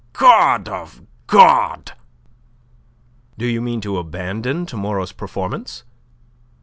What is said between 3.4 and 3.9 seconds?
you mean